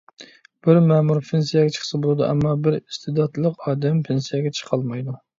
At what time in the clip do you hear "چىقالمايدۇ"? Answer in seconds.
4.61-5.15